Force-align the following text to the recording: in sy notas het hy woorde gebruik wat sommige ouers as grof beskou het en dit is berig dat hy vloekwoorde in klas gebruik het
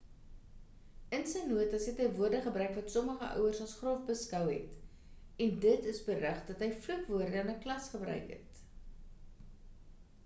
in 1.17 1.25
sy 1.31 1.41
notas 1.49 1.83
het 1.89 1.99
hy 2.03 2.07
woorde 2.21 2.39
gebruik 2.45 2.73
wat 2.79 2.89
sommige 2.93 3.29
ouers 3.41 3.61
as 3.67 3.75
grof 3.83 4.01
beskou 4.09 4.41
het 4.49 5.45
en 5.47 5.61
dit 5.69 5.87
is 5.93 6.01
berig 6.11 6.43
dat 6.51 6.67
hy 6.67 6.71
vloekwoorde 6.89 7.45
in 7.53 7.57
klas 7.69 7.95
gebruik 7.95 8.37
het 8.39 8.67